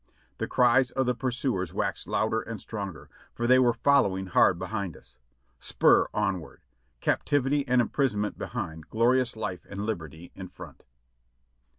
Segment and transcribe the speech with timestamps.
[0.39, 4.97] The cries of the pursuers waxed louder and stronger, for they were following hard behind
[4.97, 5.19] us.
[5.59, 6.63] Spur onward!
[7.01, 10.85] Captivity and imprisonment behind, glorious life and liberty in front